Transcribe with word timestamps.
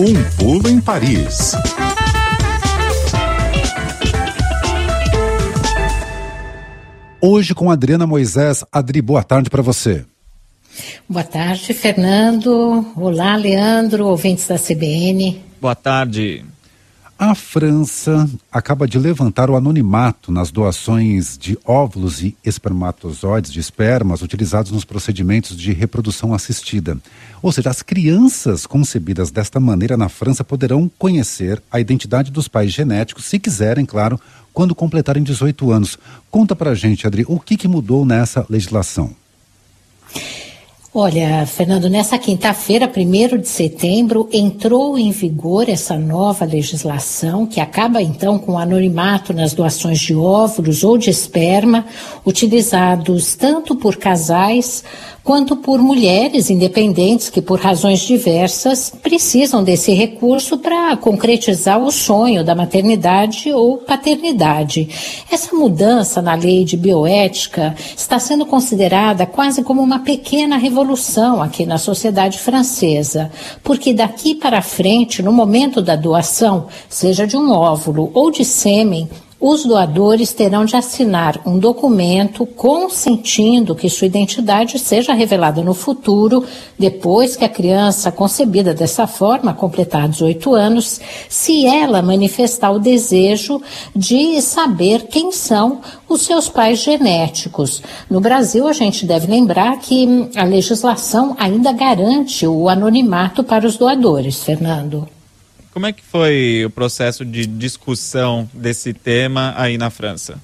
Um 0.00 0.14
pulo 0.36 0.68
em 0.68 0.80
Paris. 0.80 1.56
Hoje 7.20 7.52
com 7.52 7.68
Adriana 7.68 8.06
Moisés. 8.06 8.64
Adri, 8.70 9.02
boa 9.02 9.24
tarde 9.24 9.50
para 9.50 9.60
você. 9.60 10.04
Boa 11.08 11.24
tarde, 11.24 11.74
Fernando. 11.74 12.86
Olá, 12.94 13.34
Leandro, 13.34 14.06
ouvintes 14.06 14.46
da 14.46 14.56
CBN. 14.56 15.42
Boa 15.60 15.74
tarde. 15.74 16.44
A 17.18 17.34
França 17.34 18.30
acaba 18.50 18.86
de 18.86 18.96
levantar 18.96 19.50
o 19.50 19.56
anonimato 19.56 20.30
nas 20.30 20.52
doações 20.52 21.36
de 21.36 21.58
óvulos 21.66 22.22
e 22.22 22.36
espermatozoides 22.44 23.52
de 23.52 23.58
espermas 23.58 24.22
utilizados 24.22 24.70
nos 24.70 24.84
procedimentos 24.84 25.56
de 25.56 25.72
reprodução 25.72 26.32
assistida. 26.32 26.96
Ou 27.42 27.50
seja, 27.50 27.70
as 27.70 27.82
crianças 27.82 28.66
concebidas 28.66 29.32
desta 29.32 29.58
maneira 29.58 29.96
na 29.96 30.08
França 30.08 30.44
poderão 30.44 30.88
conhecer 30.96 31.60
a 31.72 31.80
identidade 31.80 32.30
dos 32.30 32.46
pais 32.46 32.72
genéticos, 32.72 33.24
se 33.24 33.40
quiserem, 33.40 33.84
claro, 33.84 34.20
quando 34.54 34.72
completarem 34.72 35.24
18 35.24 35.72
anos. 35.72 35.98
Conta 36.30 36.54
pra 36.54 36.72
gente, 36.72 37.04
Adri, 37.04 37.24
o 37.26 37.40
que, 37.40 37.56
que 37.56 37.66
mudou 37.66 38.06
nessa 38.06 38.46
legislação? 38.48 39.12
Olha, 41.00 41.46
Fernando, 41.46 41.88
nessa 41.88 42.18
quinta-feira, 42.18 42.90
1 42.92 43.38
de 43.38 43.46
setembro, 43.46 44.28
entrou 44.32 44.98
em 44.98 45.12
vigor 45.12 45.68
essa 45.68 45.96
nova 45.96 46.44
legislação 46.44 47.46
que 47.46 47.60
acaba 47.60 48.02
então 48.02 48.36
com 48.36 48.54
o 48.54 48.58
anonimato 48.58 49.32
nas 49.32 49.54
doações 49.54 50.00
de 50.00 50.12
óvulos 50.12 50.82
ou 50.82 50.98
de 50.98 51.08
esperma 51.08 51.86
utilizados 52.26 53.36
tanto 53.36 53.76
por 53.76 53.94
casais 53.94 54.82
quanto 55.28 55.56
por 55.56 55.78
mulheres 55.78 56.48
independentes 56.48 57.28
que, 57.28 57.42
por 57.42 57.60
razões 57.60 58.00
diversas, 58.00 58.88
precisam 58.88 59.62
desse 59.62 59.92
recurso 59.92 60.56
para 60.56 60.96
concretizar 60.96 61.78
o 61.84 61.90
sonho 61.90 62.42
da 62.42 62.54
maternidade 62.54 63.52
ou 63.52 63.76
paternidade. 63.76 64.88
Essa 65.30 65.54
mudança 65.54 66.22
na 66.22 66.32
lei 66.34 66.64
de 66.64 66.78
bioética 66.78 67.76
está 67.94 68.18
sendo 68.18 68.46
considerada 68.46 69.26
quase 69.26 69.62
como 69.62 69.82
uma 69.82 69.98
pequena 69.98 70.56
revolução 70.56 71.42
aqui 71.42 71.66
na 71.66 71.76
sociedade 71.76 72.38
francesa, 72.38 73.30
porque 73.62 73.92
daqui 73.92 74.34
para 74.34 74.62
frente, 74.62 75.22
no 75.22 75.30
momento 75.30 75.82
da 75.82 75.94
doação, 75.94 76.68
seja 76.88 77.26
de 77.26 77.36
um 77.36 77.52
óvulo 77.52 78.10
ou 78.14 78.30
de 78.30 78.46
sêmen, 78.46 79.06
os 79.40 79.64
doadores 79.64 80.32
terão 80.32 80.64
de 80.64 80.74
assinar 80.74 81.40
um 81.46 81.58
documento 81.58 82.44
consentindo 82.44 83.74
que 83.74 83.88
sua 83.88 84.08
identidade 84.08 84.78
seja 84.80 85.12
revelada 85.12 85.62
no 85.62 85.74
futuro, 85.74 86.44
depois 86.76 87.36
que 87.36 87.44
a 87.44 87.48
criança 87.48 88.10
concebida 88.10 88.74
dessa 88.74 89.06
forma 89.06 89.54
completar 89.54 90.08
18 90.08 90.54
anos, 90.54 91.00
se 91.28 91.64
ela 91.66 92.02
manifestar 92.02 92.72
o 92.72 92.80
desejo 92.80 93.62
de 93.94 94.42
saber 94.42 95.04
quem 95.04 95.30
são 95.30 95.80
os 96.08 96.22
seus 96.22 96.48
pais 96.48 96.80
genéticos. 96.80 97.80
No 98.10 98.20
Brasil, 98.20 98.66
a 98.66 98.72
gente 98.72 99.06
deve 99.06 99.28
lembrar 99.28 99.78
que 99.78 100.28
a 100.34 100.42
legislação 100.42 101.36
ainda 101.38 101.70
garante 101.70 102.44
o 102.44 102.68
anonimato 102.68 103.44
para 103.44 103.66
os 103.66 103.76
doadores, 103.76 104.42
Fernando. 104.42 105.17
Como 105.78 105.86
é 105.86 105.92
que 105.92 106.02
foi 106.02 106.64
o 106.66 106.70
processo 106.70 107.24
de 107.24 107.46
discussão 107.46 108.50
desse 108.52 108.92
tema 108.92 109.54
aí 109.56 109.78
na 109.78 109.90
França? 109.90 110.36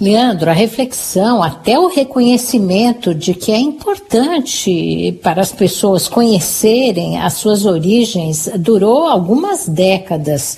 Leandro, 0.00 0.48
a 0.48 0.52
reflexão, 0.52 1.42
até 1.42 1.76
o 1.76 1.88
reconhecimento 1.88 3.12
de 3.12 3.34
que 3.34 3.50
é 3.50 3.58
importante 3.58 5.18
para 5.24 5.42
as 5.42 5.50
pessoas 5.50 6.06
conhecerem 6.06 7.18
as 7.18 7.32
suas 7.32 7.66
origens 7.66 8.48
durou 8.60 9.08
algumas 9.08 9.68
décadas. 9.68 10.56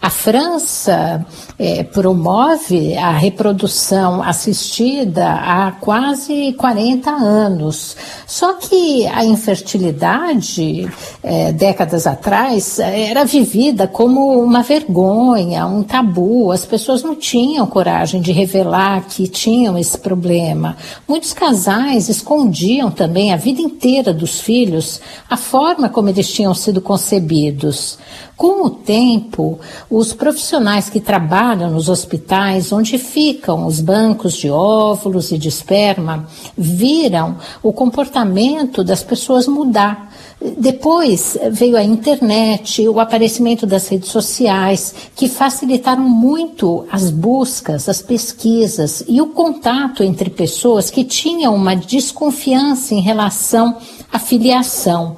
A 0.00 0.10
França 0.10 1.24
é, 1.58 1.82
promove 1.82 2.96
a 2.96 3.10
reprodução 3.10 4.22
assistida 4.22 5.26
há 5.26 5.72
quase 5.72 6.52
40 6.52 7.10
anos. 7.10 7.96
Só 8.26 8.54
que 8.54 9.06
a 9.06 9.24
infertilidade, 9.24 10.88
é, 11.22 11.52
décadas 11.52 12.06
atrás, 12.06 12.78
era 12.78 13.24
vivida 13.24 13.88
como 13.88 14.38
uma 14.40 14.62
vergonha, 14.62 15.66
um 15.66 15.82
tabu. 15.82 16.52
As 16.52 16.66
pessoas 16.66 17.02
não 17.02 17.16
tinham 17.16 17.66
coragem 17.66 18.20
de 18.20 18.32
revelar 18.32 19.06
que 19.08 19.26
tinham 19.26 19.78
esse 19.78 19.98
problema. 19.98 20.76
Muitos 21.08 21.32
casais 21.32 22.08
escondiam 22.08 22.90
também 22.90 23.32
a 23.32 23.36
vida 23.36 23.60
inteira 23.60 24.12
dos 24.12 24.40
filhos 24.40 25.00
a 25.28 25.36
forma 25.36 25.88
como 25.88 26.08
eles 26.08 26.30
tinham 26.30 26.54
sido 26.54 26.80
concebidos. 26.80 27.98
Com 28.36 28.66
o 28.66 28.70
tempo, 28.70 29.58
os 29.98 30.12
profissionais 30.12 30.90
que 30.90 31.00
trabalham 31.00 31.70
nos 31.70 31.88
hospitais 31.88 32.70
onde 32.70 32.98
ficam 32.98 33.66
os 33.66 33.80
bancos 33.80 34.34
de 34.34 34.50
óvulos 34.50 35.32
e 35.32 35.38
de 35.38 35.48
esperma 35.48 36.28
viram 36.54 37.38
o 37.62 37.72
comportamento 37.72 38.84
das 38.84 39.02
pessoas 39.02 39.48
mudar. 39.48 40.12
Depois 40.58 41.38
veio 41.50 41.78
a 41.78 41.82
internet, 41.82 42.86
o 42.86 43.00
aparecimento 43.00 43.66
das 43.66 43.88
redes 43.88 44.10
sociais, 44.10 44.94
que 45.16 45.30
facilitaram 45.30 46.02
muito 46.02 46.84
as 46.92 47.10
buscas, 47.10 47.88
as 47.88 48.02
pesquisas 48.02 49.02
e 49.08 49.22
o 49.22 49.28
contato 49.28 50.02
entre 50.02 50.28
pessoas 50.28 50.90
que 50.90 51.04
tinham 51.04 51.54
uma 51.54 51.74
desconfiança 51.74 52.94
em 52.94 53.00
relação 53.00 53.78
à 54.12 54.18
filiação. 54.18 55.16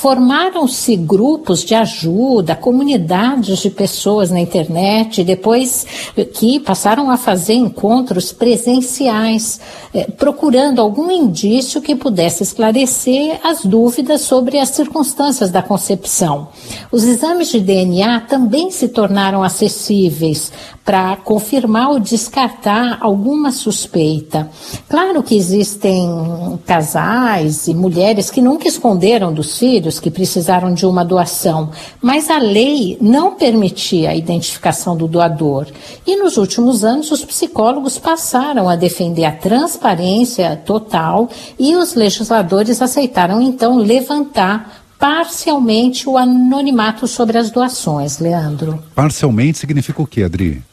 Formaram-se 0.00 0.96
grupos 0.96 1.62
de 1.62 1.74
ajuda, 1.74 2.56
comunidades 2.56 3.58
de 3.58 3.68
pessoas 3.68 4.30
na 4.30 4.40
internet, 4.40 5.22
depois 5.22 5.86
que 6.32 6.58
passaram 6.58 7.10
a 7.10 7.18
fazer 7.18 7.52
encontros 7.52 8.32
presenciais, 8.32 9.60
eh, 9.92 10.10
procurando 10.16 10.80
algum 10.80 11.10
indício 11.10 11.82
que 11.82 11.94
pudesse 11.94 12.42
esclarecer 12.42 13.40
as 13.44 13.62
dúvidas 13.62 14.22
sobre 14.22 14.58
as 14.58 14.70
circunstâncias 14.70 15.50
da 15.50 15.60
concepção. 15.60 16.48
Os 16.90 17.04
exames 17.04 17.50
de 17.50 17.60
DNA 17.60 18.20
também 18.20 18.70
se 18.70 18.88
tornaram 18.88 19.42
acessíveis 19.42 20.50
para 20.90 21.14
confirmar 21.18 21.90
ou 21.90 22.00
descartar 22.00 22.98
alguma 23.00 23.52
suspeita. 23.52 24.50
Claro 24.88 25.22
que 25.22 25.36
existem 25.36 26.58
casais 26.66 27.68
e 27.68 27.74
mulheres 27.74 28.28
que 28.28 28.42
nunca 28.42 28.66
esconderam 28.66 29.32
dos 29.32 29.56
filhos 29.56 30.00
que 30.00 30.10
precisaram 30.10 30.74
de 30.74 30.84
uma 30.84 31.04
doação, 31.04 31.70
mas 32.02 32.28
a 32.28 32.38
lei 32.38 32.98
não 33.00 33.36
permitia 33.36 34.10
a 34.10 34.16
identificação 34.16 34.96
do 34.96 35.06
doador. 35.06 35.68
E 36.04 36.16
nos 36.16 36.36
últimos 36.36 36.82
anos, 36.82 37.12
os 37.12 37.24
psicólogos 37.24 37.96
passaram 37.96 38.68
a 38.68 38.74
defender 38.74 39.26
a 39.26 39.30
transparência 39.30 40.56
total 40.56 41.28
e 41.56 41.76
os 41.76 41.94
legisladores 41.94 42.82
aceitaram 42.82 43.40
então 43.40 43.76
levantar 43.76 44.82
parcialmente 44.98 46.08
o 46.08 46.18
anonimato 46.18 47.06
sobre 47.06 47.38
as 47.38 47.48
doações, 47.48 48.18
Leandro. 48.18 48.82
Parcialmente 48.92 49.56
significa 49.56 50.02
o 50.02 50.06
quê, 50.06 50.24
Adri? 50.24 50.68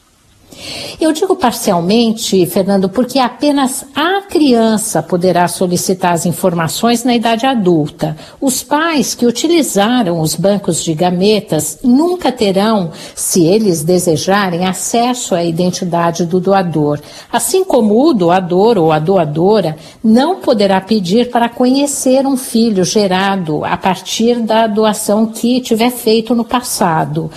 Eu 0.99 1.11
digo 1.11 1.35
parcialmente, 1.35 2.45
Fernando, 2.45 2.89
porque 2.89 3.19
apenas 3.19 3.85
a 3.95 4.21
criança 4.21 5.03
poderá 5.03 5.47
solicitar 5.47 6.13
as 6.13 6.25
informações 6.25 7.03
na 7.03 7.15
idade 7.15 7.45
adulta. 7.45 8.15
Os 8.41 8.63
pais 8.63 9.13
que 9.13 9.25
utilizaram 9.25 10.19
os 10.19 10.35
bancos 10.35 10.83
de 10.83 10.93
gametas 10.93 11.79
nunca 11.83 12.31
terão, 12.31 12.91
se 13.13 13.45
eles 13.45 13.83
desejarem, 13.83 14.65
acesso 14.65 15.35
à 15.35 15.43
identidade 15.43 16.25
do 16.25 16.39
doador. 16.39 16.99
Assim 17.31 17.63
como 17.63 18.03
o 18.03 18.13
doador 18.13 18.77
ou 18.77 18.91
a 18.91 18.99
doadora 18.99 19.77
não 20.03 20.37
poderá 20.37 20.81
pedir 20.81 21.29
para 21.29 21.49
conhecer 21.49 22.25
um 22.25 22.37
filho 22.37 22.83
gerado 22.83 23.63
a 23.63 23.77
partir 23.77 24.39
da 24.39 24.67
doação 24.67 25.27
que 25.27 25.61
tiver 25.61 25.91
feito 25.91 26.33
no 26.33 26.43
passado. 26.43 27.29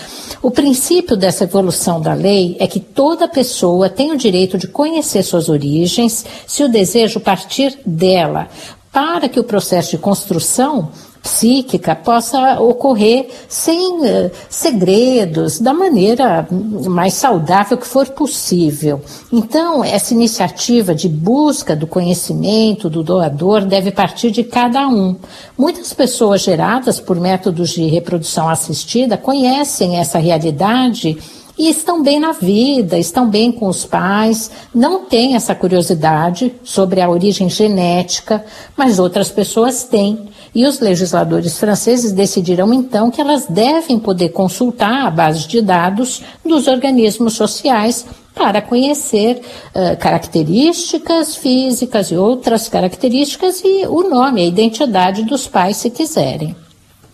O 0.43 0.51
princípio 0.51 1.17
dessa 1.17 1.45
evolução 1.45 2.01
da 2.01 2.15
lei 2.15 2.57
é 2.59 2.67
que 2.67 2.81
toda 2.81 3.29
pessoa 3.29 3.40
tem 3.89 4.13
o 4.13 4.17
direito 4.17 4.59
de 4.59 4.67
conhecer 4.67 5.23
suas 5.23 5.49
origens, 5.49 6.25
se 6.47 6.63
o 6.63 6.69
desejo 6.69 7.21
partir 7.21 7.79
dela, 7.85 8.49
para 8.93 9.29
que 9.29 9.39
o 9.39 9.45
processo 9.45 9.93
de 9.93 9.99
construção 9.99 10.91
psíquica 11.23 11.95
possa 11.95 12.61
ocorrer 12.61 13.29
sem 13.49 14.01
uh, 14.01 14.31
segredos, 14.49 15.61
da 15.61 15.73
maneira 15.73 16.47
mais 16.51 17.15
saudável 17.15 17.77
que 17.77 17.87
for 17.87 18.09
possível. 18.09 19.03
Então, 19.33 19.85
essa 19.85 20.15
iniciativa 20.15 20.95
de 20.95 21.09
busca 21.09 21.77
do 21.77 21.87
conhecimento 21.87 22.89
do 22.89 23.03
doador 23.03 23.65
deve 23.65 23.91
partir 23.91 24.31
de 24.31 24.43
cada 24.43 24.89
um. 24.89 25.17
Muitas 25.57 25.93
pessoas 25.93 26.41
geradas 26.41 26.99
por 26.99 27.21
métodos 27.21 27.71
de 27.71 27.87
reprodução 27.87 28.49
assistida 28.49 29.17
conhecem 29.17 29.99
essa 29.99 30.19
realidade 30.19 31.19
e 31.61 31.69
estão 31.69 32.03
bem 32.03 32.19
na 32.19 32.33
vida, 32.33 32.97
estão 32.97 33.29
bem 33.29 33.53
com 33.53 33.69
os 33.69 33.85
pais, 33.85 34.51
não 34.75 35.05
têm 35.05 35.35
essa 35.35 35.55
curiosidade 35.55 36.55
sobre 36.65 37.03
a 37.03 37.11
origem 37.11 37.51
genética, 37.51 38.43
mas 38.75 38.99
outras 38.99 39.29
pessoas 39.29 39.85
têm. 39.85 40.31
E 40.55 40.65
os 40.65 40.81
legisladores 40.81 41.59
franceses 41.59 42.13
decidiram 42.13 42.73
então 42.73 43.11
que 43.11 43.21
elas 43.21 43.45
devem 43.47 43.99
poder 43.99 44.31
consultar 44.31 45.07
a 45.07 45.11
base 45.11 45.47
de 45.47 45.61
dados 45.61 46.23
dos 46.43 46.67
organismos 46.67 47.35
sociais 47.35 48.07
para 48.35 48.63
conhecer 48.63 49.43
uh, 49.75 49.99
características 49.99 51.37
físicas 51.37 52.11
e 52.11 52.17
outras 52.17 52.71
características 52.71 53.61
e 53.63 53.87
o 53.87 54.09
nome, 54.09 54.41
a 54.41 54.47
identidade 54.47 55.25
dos 55.25 55.47
pais, 55.47 55.77
se 55.77 55.91
quiserem. 55.91 56.57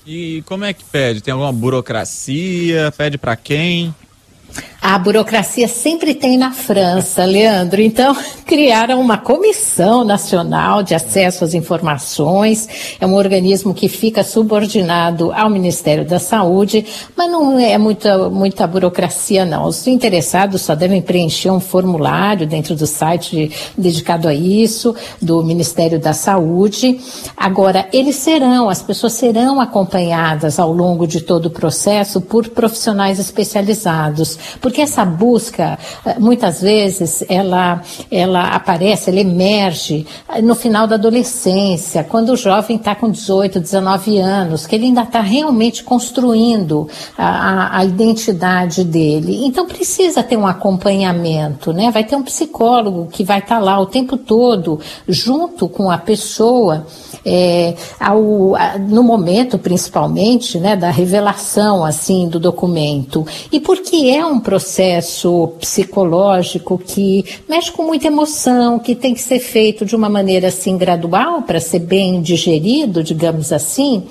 E 0.07 0.41
como 0.47 0.65
é 0.65 0.73
que 0.73 0.85
pede? 0.85 1.21
Tem 1.21 1.33
alguma 1.33 1.53
burocracia? 1.53 2.95
Pede 2.97 3.19
para 3.19 3.35
quem? 3.35 3.93
A 4.89 5.01
burocracia 5.01 5.67
sempre 5.67 6.15
tem 6.15 6.39
na 6.39 6.53
França, 6.53 7.25
Leandro. 7.25 7.83
Então, 7.83 8.17
criaram 8.47 9.01
uma 9.01 9.19
comissão 9.19 10.05
nacional 10.05 10.81
de 10.81 10.95
acesso 10.95 11.43
às 11.43 11.55
informações. 11.55 12.69
É 13.01 13.05
um 13.05 13.17
organismo 13.17 13.75
que 13.75 13.89
fica 13.89 14.23
subordinado 14.23 15.33
ao 15.33 15.51
Ministério 15.51 16.05
da 16.05 16.21
Saúde, 16.21 16.87
mas 17.17 17.29
não 17.29 17.59
é 17.59 17.77
muita, 17.77 18.31
muita 18.31 18.65
burocracia, 18.65 19.45
não. 19.45 19.65
Os 19.65 19.85
interessados 19.89 20.63
só 20.63 20.77
devem 20.77 21.03
preencher 21.03 21.51
um 21.51 21.59
formulário 21.59 22.47
dentro 22.47 22.77
do 22.77 22.87
site 22.87 23.51
dedicado 23.77 24.29
a 24.29 24.35
isso, 24.35 24.95
do 25.21 25.43
Ministério 25.43 25.99
da 25.99 26.13
Saúde. 26.13 27.01
Agora, 27.37 27.89
eles 27.93 28.15
serão, 28.15 28.69
as 28.69 28.83
pessoas 28.83 29.15
serão 29.15 29.61
acompanhadas 29.61 30.61
ao 30.61 30.73
longo 30.73 31.09
de 31.09 31.23
todo 31.23 31.47
o 31.47 31.51
processo 31.51 32.21
por 32.21 32.51
profissionais 32.51 33.19
especializados, 33.19 34.39
porque 34.61 34.76
porque 34.77 34.83
essa 34.83 35.07
busca, 35.07 35.79
eh, 36.05 36.17
muitas 36.19 36.61
vezes, 36.61 37.25
ela, 37.31 37.81
ela 38.11 38.49
aparece, 38.49 39.09
ela 39.09 39.21
emerge 39.21 40.07
eh, 40.29 40.43
no 40.43 40.55
final 40.55 40.87
da 40.87 40.97
adolescência, 40.97 42.05
quando 42.05 42.35
o 42.35 42.37
jovem 42.37 42.77
está 42.77 42.95
com 42.95 43.11
18, 43.11 43.59
19 43.59 44.19
anos, 44.19 44.67
que 44.67 44.77
ele 44.77 44.85
ainda 44.85 45.01
está 45.01 45.23
realmente 45.23 45.83
construindo 45.83 46.87
a, 47.17 47.79
a, 47.79 47.85
identidade 47.87 48.85
dele. 48.85 49.47
Então 49.47 49.65
precisa 49.65 50.23
ter 50.23 50.37
um 50.37 50.47
acompanhamento, 50.47 51.73
né? 51.73 51.91
Vai 51.91 52.05
ter 52.05 52.15
um 52.15 52.23
psicólogo 52.23 53.07
que 53.11 53.25
vai 53.25 53.39
estar 53.39 53.57
tá 53.57 53.63
lá 53.63 53.81
o 53.81 53.87
tempo 53.87 54.19
todo, 54.19 54.79
junto 55.09 55.71
com 55.71 55.91
a 55.91 55.97
pessoa, 55.97 56.87
é, 57.25 57.75
ao, 57.99 58.55
a, 58.55 58.77
no 58.77 59.03
momento 59.03 59.57
principalmente, 59.57 60.59
né, 60.59 60.77
da 60.77 60.91
revelação 60.91 61.83
assim 61.83 62.29
do 62.29 62.39
documento. 62.39 63.27
E 63.51 63.59
porque 63.59 63.97
é 64.15 64.27
um 64.27 64.39
processo 64.39 64.66
processo 64.67 65.53
psicológico 65.61 66.77
que 66.77 67.25
mexe 67.49 67.71
com 67.71 67.85
muita 67.85 68.09
emoção, 68.09 68.81
que 68.81 68.97
tem 68.97 69.15
que 69.15 69.23
ser 69.23 69.39
feito 69.39 69.85
de 69.85 69.95
uma 69.95 70.09
maneira 70.09 70.49
assim 70.49 70.77
gradual 70.77 71.43
para 71.43 71.61
ser 71.61 71.79
bem 71.79 72.21
digerido, 72.21 73.01
digamos 73.01 73.53
assim, 73.53 74.03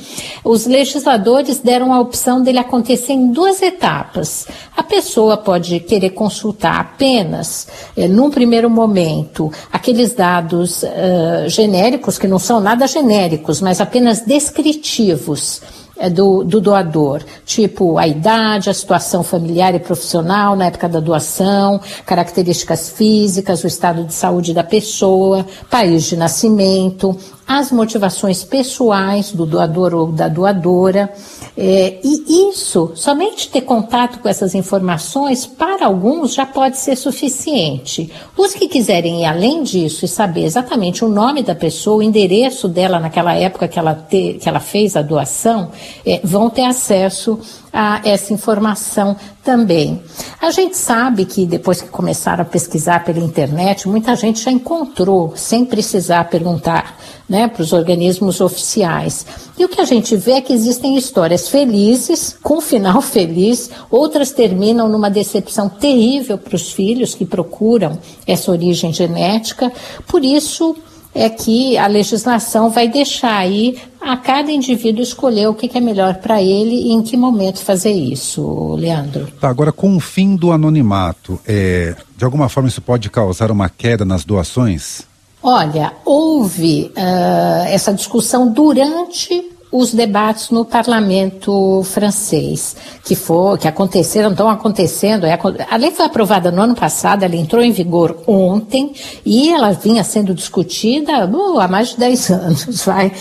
os 0.45 0.65
legisladores 0.65 1.59
deram 1.59 1.93
a 1.93 1.99
opção 1.99 2.41
dele 2.41 2.59
acontecer 2.59 3.11
em 3.11 3.31
duas 3.31 3.61
etapas. 3.61 4.47
A 4.77 4.81
pessoa 4.81 5.35
pode 5.35 5.81
querer 5.81 6.11
consultar 6.11 6.79
apenas, 6.79 7.67
eh, 7.97 8.07
num 8.07 8.29
primeiro 8.29 8.69
momento, 8.69 9.51
aqueles 9.71 10.13
dados 10.13 10.83
uh, 10.83 11.49
genéricos, 11.49 12.17
que 12.17 12.27
não 12.27 12.39
são 12.39 12.61
nada 12.61 12.87
genéricos, 12.87 13.59
mas 13.59 13.81
apenas 13.81 14.21
descritivos 14.21 15.61
é 15.61 15.84
do, 16.11 16.43
do, 16.43 16.59
doador, 16.59 17.23
tipo 17.45 17.97
a 17.97 18.07
idade, 18.07 18.69
a 18.69 18.73
situação 18.73 19.23
familiar 19.23 19.73
e 19.73 19.79
profissional 19.79 20.55
na 20.55 20.65
época 20.65 20.89
da 20.89 20.99
doação, 20.99 21.79
características 22.05 22.89
físicas, 22.89 23.63
o 23.63 23.67
estado 23.67 24.03
de 24.03 24.13
saúde 24.13 24.53
da 24.53 24.63
pessoa, 24.63 25.45
país 25.69 26.03
de 26.03 26.17
nascimento, 26.17 27.17
as 27.47 27.71
motivações 27.71 28.43
pessoais 28.43 29.31
do 29.31 29.45
doador 29.45 29.93
ou 29.93 30.11
da 30.11 30.27
doadora. 30.27 31.13
É, 31.57 31.99
e 32.03 32.49
isso, 32.49 32.91
somente 32.95 33.49
ter 33.49 33.61
contato 33.61 34.19
com 34.19 34.27
essas 34.27 34.55
informações, 34.55 35.45
para 35.45 35.85
alguns 35.85 36.33
já 36.33 36.45
pode 36.45 36.77
ser 36.77 36.95
suficiente. 36.95 38.11
Os 38.35 38.53
que 38.53 38.67
quiserem 38.67 39.21
ir 39.21 39.25
além 39.25 39.63
disso 39.63 40.03
e 40.03 40.07
saber 40.07 40.43
exatamente 40.43 41.05
o 41.05 41.07
nome 41.07 41.43
da 41.43 41.55
pessoa, 41.55 41.97
o 41.97 42.03
endereço 42.03 42.67
dela 42.67 42.99
naquela 42.99 43.35
época 43.35 43.67
que 43.67 43.77
ela, 43.77 43.93
te, 43.93 44.33
que 44.41 44.49
ela 44.49 44.59
fez 44.59 44.95
a 44.95 45.01
doação, 45.01 45.71
é, 46.05 46.19
vão 46.23 46.49
ter 46.49 46.65
acesso 46.65 47.39
a 47.71 48.01
essa 48.05 48.33
informação 48.33 49.15
também. 49.43 50.01
A 50.41 50.49
gente 50.49 50.77
sabe 50.77 51.25
que 51.25 51.45
depois 51.45 51.81
que 51.81 51.89
começaram 51.89 52.41
a 52.41 52.45
pesquisar 52.45 53.03
pela 53.03 53.19
internet, 53.19 53.87
muita 53.87 54.15
gente 54.15 54.41
já 54.41 54.51
encontrou, 54.51 55.33
sem 55.35 55.65
precisar 55.65 56.29
perguntar 56.29 56.97
né, 57.27 57.47
para 57.47 57.61
os 57.61 57.73
organismos 57.73 58.39
oficiais. 58.39 59.25
E 59.57 59.65
o 59.65 59.69
que 59.69 59.81
a 59.81 59.85
gente 59.85 60.15
vê 60.15 60.33
é 60.33 60.41
que 60.41 60.53
existem 60.53 60.95
histórias 60.95 61.49
felizes, 61.49 62.37
com 62.41 62.61
final 62.61 63.01
feliz, 63.01 63.69
outras 63.89 64.31
terminam 64.31 64.87
numa 64.87 65.09
decepção 65.09 65.67
terrível 65.67 66.37
para 66.37 66.55
os 66.55 66.71
filhos 66.71 67.13
que 67.13 67.25
procuram 67.25 67.97
essa 68.25 68.51
origem 68.51 68.93
genética. 68.93 69.71
Por 70.07 70.23
isso, 70.23 70.75
é 71.15 71.29
que 71.29 71.77
a 71.77 71.87
legislação 71.87 72.69
vai 72.69 72.89
deixar 72.89 73.37
aí 73.37 73.77
a 74.05 74.15
cada 74.15 74.51
indivíduo 74.51 75.01
escolher 75.01 75.47
o 75.47 75.55
que 75.55 75.75
é 75.75 75.81
melhor 75.81 76.15
para 76.15 76.39
ele 76.39 76.75
e 76.75 76.91
em 76.91 77.01
que 77.01 77.17
momento 77.17 77.59
fazer 77.59 77.91
isso, 77.91 78.75
Leandro. 78.75 79.27
Tá, 79.41 79.49
agora 79.49 79.71
com 79.71 79.97
o 79.97 79.99
fim 79.99 80.35
do 80.35 80.51
anonimato, 80.51 81.39
é, 81.43 81.95
de 82.15 82.23
alguma 82.23 82.47
forma 82.47 82.69
isso 82.69 82.83
pode 82.83 83.09
causar 83.09 83.49
uma 83.49 83.67
queda 83.67 84.05
nas 84.05 84.23
doações? 84.23 85.01
Olha, 85.41 85.93
houve 86.05 86.91
uh, 86.95 87.65
essa 87.67 87.91
discussão 87.91 88.47
durante 88.51 89.43
os 89.77 89.93
debates 89.93 90.51
no 90.51 90.63
parlamento 90.63 91.83
francês, 91.83 92.77
que, 93.03 93.13
for, 93.13 93.57
que 93.57 93.67
aconteceram, 93.67 94.31
estão 94.31 94.49
acontecendo. 94.49 95.25
É, 95.25 95.37
a 95.69 95.75
lei 95.75 95.91
foi 95.91 96.05
aprovada 96.05 96.49
no 96.49 96.61
ano 96.61 96.73
passado, 96.73 97.23
ela 97.23 97.35
entrou 97.35 97.61
em 97.61 97.73
vigor 97.73 98.23
ontem 98.25 98.93
e 99.25 99.49
ela 99.49 99.73
vinha 99.73 100.01
sendo 100.05 100.33
discutida 100.33 101.29
uh, 101.29 101.59
há 101.59 101.67
mais 101.67 101.89
de 101.89 101.97
10 101.97 102.29
anos, 102.31 102.85
vai. 102.85 103.11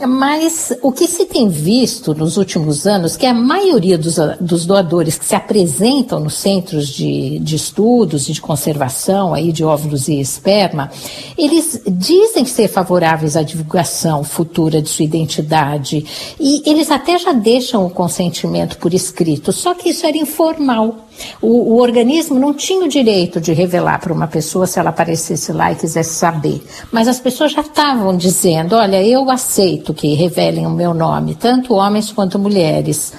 Um, 0.00 0.06
mas 0.06 0.72
o 0.80 0.92
que 0.92 1.08
se 1.08 1.26
tem 1.26 1.48
visto 1.48 2.14
nos 2.14 2.36
últimos 2.36 2.86
anos, 2.86 3.16
que 3.16 3.26
a 3.26 3.34
maioria 3.34 3.98
dos, 3.98 4.18
dos 4.40 4.64
doadores 4.64 5.18
que 5.18 5.24
se 5.24 5.34
apresentam 5.34 6.20
nos 6.20 6.34
centros 6.34 6.86
de, 6.86 7.40
de 7.40 7.56
estudos 7.56 8.28
e 8.28 8.32
de 8.32 8.40
conservação 8.40 9.34
aí 9.34 9.50
de 9.50 9.64
óvulos 9.64 10.06
e 10.06 10.20
esperma, 10.20 10.88
eles 11.36 11.82
dizem 11.84 12.44
ser 12.44 12.68
favoráveis 12.68 13.36
à 13.36 13.42
divulgação 13.42 14.22
futura 14.22 14.80
de 14.80 14.88
sua 14.88 15.04
identidade 15.04 15.31
identidade. 15.32 16.04
E 16.38 16.62
eles 16.66 16.90
até 16.90 17.18
já 17.18 17.32
deixam 17.32 17.86
o 17.86 17.90
consentimento 17.90 18.76
por 18.78 18.92
escrito, 18.92 19.52
só 19.52 19.74
que 19.74 19.88
isso 19.88 20.06
era 20.06 20.16
informal. 20.16 20.96
O, 21.40 21.74
o, 21.74 21.80
organismo 21.80 22.38
não 22.38 22.54
tinha 22.54 22.84
o 22.84 22.88
direito 22.88 23.40
de 23.40 23.52
revelar 23.52 24.00
para 24.00 24.12
uma 24.12 24.26
pessoa 24.26 24.66
se 24.66 24.78
ela 24.78 24.90
aparecesse 24.90 25.52
lá 25.52 25.70
e 25.70 25.76
quisesse 25.76 26.14
saber. 26.14 26.64
Mas 26.90 27.06
as 27.06 27.20
pessoas 27.20 27.52
já 27.52 27.60
estavam 27.60 28.16
dizendo: 28.16 28.74
olha, 28.74 29.02
eu 29.02 29.30
aceito 29.30 29.94
que 29.94 30.14
revelem 30.14 30.66
o 30.66 30.70
meu 30.70 30.94
nome, 30.94 31.34
tanto 31.34 31.74
homens 31.74 32.10
quanto 32.10 32.38
mulheres. 32.38 33.12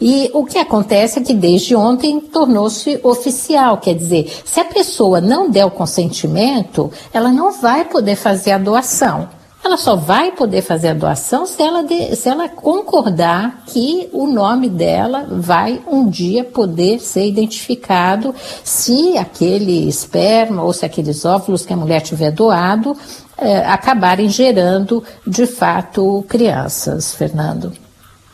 E 0.00 0.30
o 0.32 0.44
que 0.44 0.58
acontece 0.58 1.18
é 1.18 1.22
que 1.22 1.34
desde 1.34 1.74
ontem 1.74 2.20
tornou-se 2.20 3.00
oficial, 3.02 3.78
quer 3.78 3.94
dizer, 3.94 4.30
se 4.44 4.60
a 4.60 4.64
pessoa 4.64 5.20
não 5.20 5.50
der 5.50 5.64
o 5.64 5.70
consentimento, 5.70 6.90
ela 7.12 7.30
não 7.30 7.52
vai 7.52 7.84
poder 7.84 8.16
fazer 8.16 8.52
a 8.52 8.58
doação. 8.58 9.39
Ela 9.70 9.76
só 9.76 9.94
vai 9.94 10.32
poder 10.32 10.62
fazer 10.62 10.88
a 10.88 10.94
doação 10.94 11.46
se 11.46 11.62
ela, 11.62 11.84
de, 11.84 12.16
se 12.16 12.28
ela 12.28 12.48
concordar 12.48 13.62
que 13.68 14.08
o 14.12 14.26
nome 14.26 14.68
dela 14.68 15.28
vai 15.30 15.80
um 15.86 16.10
dia 16.10 16.42
poder 16.42 16.98
ser 16.98 17.28
identificado 17.28 18.34
se 18.64 19.16
aquele 19.16 19.88
esperma 19.88 20.64
ou 20.64 20.72
se 20.72 20.84
aqueles 20.84 21.24
óvulos 21.24 21.64
que 21.64 21.72
a 21.72 21.76
mulher 21.76 22.00
tiver 22.00 22.32
doado 22.32 22.96
é, 23.38 23.58
acabarem 23.58 24.28
gerando 24.28 25.04
de 25.24 25.46
fato 25.46 26.24
crianças, 26.28 27.14
Fernando. 27.14 27.72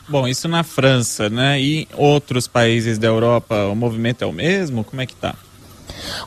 Bom, 0.09 0.27
isso 0.27 0.47
na 0.47 0.63
França, 0.63 1.29
né? 1.29 1.61
E 1.61 1.87
outros 1.95 2.47
países 2.47 2.97
da 2.97 3.05
Europa, 3.05 3.67
o 3.67 3.75
movimento 3.75 4.23
é 4.23 4.25
o 4.25 4.33
mesmo? 4.33 4.83
Como 4.83 5.03
é 5.03 5.05
que 5.05 5.15
tá? 5.15 5.35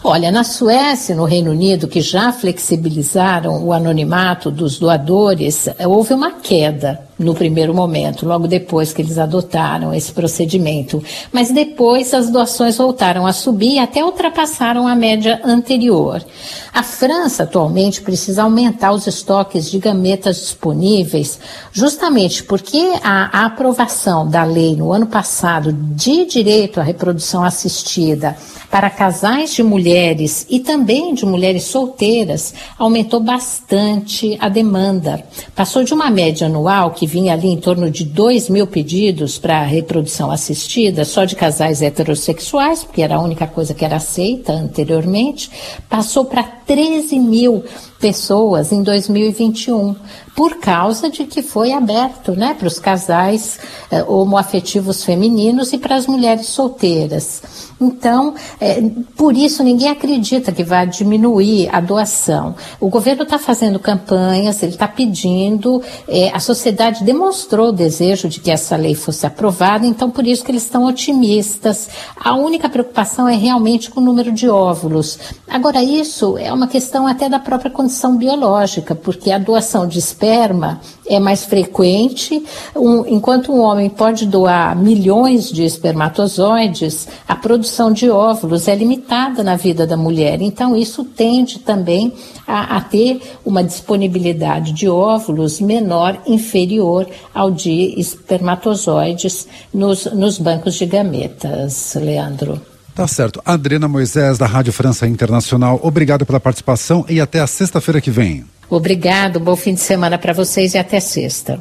Olha, 0.03 0.31
na 0.31 0.45
Suécia 0.45 1.13
e 1.13 1.17
no 1.17 1.25
Reino 1.25 1.51
Unido, 1.51 1.89
que 1.89 2.01
já 2.01 2.33
flexibilizaram 2.33 3.65
o 3.65 3.73
anonimato 3.73 4.51
dos 4.51 4.79
doadores, 4.79 5.69
houve 5.87 6.15
uma 6.15 6.33
queda 6.33 7.10
no 7.21 7.35
primeiro 7.35 7.75
momento, 7.75 8.27
logo 8.27 8.49
depois 8.49 8.95
que 8.95 9.03
eles 9.03 9.19
adotaram 9.19 9.93
esse 9.93 10.11
procedimento. 10.11 11.05
Mas 11.31 11.53
depois 11.53 12.15
as 12.15 12.31
doações 12.31 12.79
voltaram 12.79 13.27
a 13.27 13.33
subir 13.35 13.75
e 13.75 13.79
até 13.79 14.03
ultrapassaram 14.03 14.89
a 14.89 14.97
média 14.97 15.39
anterior. 15.45 16.25
A 16.73 16.83
França 16.83 17.43
atualmente 17.43 18.01
precisa 18.01 18.45
aumentar 18.45 18.93
os 18.93 19.07
estoques 19.07 19.71
de 19.71 19.79
gametas 19.79 20.37
disponíveis, 20.37 21.39
justamente 21.71 22.43
porque 22.43 22.95
a, 23.03 23.43
a 23.43 23.47
aprovação 23.47 24.27
da 24.27 24.43
lei 24.43 24.75
no 24.75 24.91
ano 24.91 25.07
passado 25.07 25.75
de 25.75 26.25
direito 26.25 26.81
à 26.81 26.83
reprodução 26.83 27.45
assistida 27.45 28.35
para 28.71 28.89
casais 28.89 29.53
de 29.53 29.63
mulheres 29.63 30.47
e 30.49 30.61
também 30.61 31.13
de 31.13 31.27
mulheres 31.27 31.65
solteiras 31.65 32.55
aumentou 32.79 33.21
bastante 33.21 34.39
a 34.41 34.49
demanda. 34.49 35.25
Passou 35.55 35.83
de 35.83 35.93
uma 35.93 36.09
média 36.09 36.47
anual 36.47 36.93
que 36.93 37.10
vinha 37.11 37.33
ali 37.33 37.49
em 37.49 37.57
torno 37.57 37.91
de 37.91 38.05
2 38.05 38.49
mil 38.49 38.67
pedidos 38.67 39.37
para 39.37 39.63
reprodução 39.63 40.31
assistida, 40.31 41.05
só 41.05 41.25
de 41.25 41.35
casais 41.35 41.83
heterossexuais, 41.83 42.85
porque 42.85 43.03
era 43.03 43.17
a 43.17 43.21
única 43.21 43.49
coisa 43.49 43.75
que 43.75 43.85
era 43.85 43.97
aceita 43.97 44.53
anteriormente, 44.53 45.51
passou 45.89 46.25
para 46.25 46.60
13 46.71 47.19
mil 47.19 47.65
pessoas 48.01 48.73
em 48.73 48.83
2021, 48.83 49.95
por 50.35 50.59
causa 50.59 51.11
de 51.11 51.25
que 51.25 51.43
foi 51.43 51.73
aberto 51.73 52.33
né, 52.33 52.55
para 52.55 52.67
os 52.69 52.79
casais 52.79 53.59
eh, 53.91 54.03
homoafetivos 54.05 55.05
femininos 55.05 55.73
e 55.73 55.79
para 55.79 55.97
as 55.97 56.07
mulheres 56.07 56.47
solteiras. 56.47 57.43
Então, 57.79 58.35
eh, 58.59 58.83
por 59.17 59.37
isso 59.37 59.63
ninguém 59.63 59.89
acredita 59.89 60.51
que 60.51 60.65
vai 60.65 60.87
diminuir 60.87 61.69
a 61.73 61.81
doação. 61.81 62.55
O 62.79 62.89
governo 62.89 63.25
está 63.25 63.39
fazendo 63.39 63.79
campanhas, 63.79 64.63
ele 64.63 64.73
está 64.73 64.89
pedindo, 64.89 65.83
eh, 66.09 66.31
a 66.33 66.41
sociedade 66.41 67.05
demonstrou 67.05 67.69
o 67.69 67.73
desejo 67.73 68.29
de 68.29 68.41
que 68.41 68.51
essa 68.51 68.77
lei 68.77 68.95
fosse 68.95 69.27
aprovada, 69.27 69.87
então 69.87 70.11
por 70.11 70.27
isso 70.27 70.43
que 70.45 70.51
eles 70.53 70.63
estão 70.63 70.87
otimistas. 70.87 71.91
A 72.17 72.35
única 72.35 72.69
preocupação 72.69 73.29
é 73.29 73.37
realmente 73.37 73.91
com 73.91 74.01
o 74.01 74.05
número 74.05 74.33
de 74.33 74.49
óvulos. 74.49 75.19
Agora, 75.47 75.83
isso 75.83 76.39
é 76.39 76.51
uma 76.51 76.60
questão 76.67 77.07
até 77.07 77.29
da 77.29 77.39
própria 77.39 77.71
condição 77.71 78.01
condição 78.01 78.17
biológica, 78.17 78.95
porque 78.95 79.31
a 79.31 79.39
doação 79.39 79.87
de 79.87 79.99
esperma 79.99 80.81
é 81.07 81.19
mais 81.19 81.45
frequente. 81.45 82.43
Um, 82.75 83.07
enquanto 83.07 83.53
um 83.53 83.61
homem 83.61 83.91
pode 83.91 84.27
doar 84.27 84.77
milhões 84.77 85.51
de 85.51 85.65
espermatozoides, 85.65 87.09
a 87.29 87.35
produção 87.35 87.93
de 87.93 88.09
óvulos 88.09 88.69
é 88.69 88.75
limitada 88.75 89.43
na 89.43 89.57
vida 89.57 89.87
da 89.87 89.97
mulher. 89.97 90.41
Então, 90.41 90.77
isso 90.77 91.05
tende 91.05 91.59
também 91.59 92.13
a, 92.47 92.77
a 92.77 92.81
ter 92.81 93.21
uma 93.45 93.63
disponibilidade 93.63 94.73
de 94.73 94.89
óvulos 94.89 95.61
menor, 95.61 96.21
inferior 96.27 97.07
ao 97.35 97.51
de 97.51 97.99
espermatozoides 97.99 99.47
nos, 99.75 100.07
nos 100.07 100.39
bancos 100.39 100.77
de 100.77 100.87
gametas, 100.87 101.95
Leandro. 102.01 102.70
Tá 103.01 103.07
certo. 103.07 103.41
Adriana 103.47 103.89
Moisés, 103.89 104.37
da 104.37 104.45
Rádio 104.45 104.75
França 104.75 105.07
Internacional, 105.07 105.81
obrigado 105.83 106.27
pela 106.27 106.39
participação 106.39 107.03
e 107.09 107.19
até 107.19 107.41
a 107.41 107.47
sexta-feira 107.47 107.99
que 107.99 108.11
vem. 108.11 108.45
Obrigado, 108.69 109.41
bom 109.41 109.57
fim 109.57 109.73
de 109.73 109.81
semana 109.81 110.19
para 110.19 110.35
vocês 110.35 110.75
e 110.75 110.79
até 110.79 111.01
sexta. 111.01 111.59